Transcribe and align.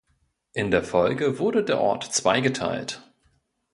In 0.53 0.71
der 0.71 0.83
Folge 0.83 1.37
wurde 1.37 1.63
der 1.63 1.79
Ort 1.79 2.05
zweigeteilt. 2.05 3.07